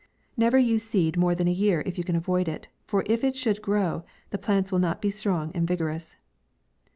[0.35, 3.35] Never use seed more than a year if you can avoid it, for if it
[3.35, 6.15] should grow, the plants will not be strong and vigo rous.